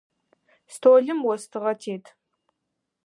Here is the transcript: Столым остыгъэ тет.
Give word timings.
Столым 0.73 1.19
остыгъэ 1.31 1.73
тет. 1.81 2.05